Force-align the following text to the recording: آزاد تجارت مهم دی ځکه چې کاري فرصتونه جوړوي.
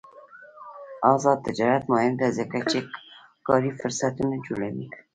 آزاد 1.13 1.39
تجارت 1.47 1.83
مهم 1.93 2.13
دی 2.19 2.29
ځکه 2.37 2.57
چې 2.69 2.79
کاري 3.47 3.71
فرصتونه 3.79 4.35
جوړوي. 4.45 4.85